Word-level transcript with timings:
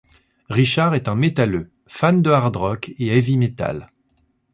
Richard 0.49 0.95
est 0.95 1.07
un 1.07 1.13
métalleux, 1.13 1.69
fan 1.85 2.23
de 2.23 2.31
hard 2.31 2.55
rock 2.55 2.89
et 2.97 3.15
heavy 3.15 3.37
métal. 3.37 3.91